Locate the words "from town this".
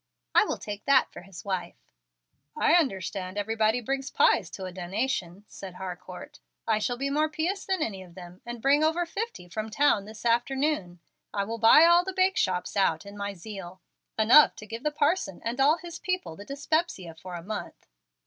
9.47-10.25